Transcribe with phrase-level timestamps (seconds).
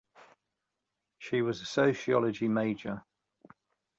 [1.19, 3.03] She was a sociology major.